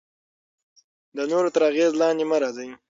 د 1.15 1.17
نورو 1.31 1.49
تر 1.55 1.61
اغیز 1.69 1.91
لاندې 2.01 2.23
مه 2.29 2.37
راځئ. 2.43 2.69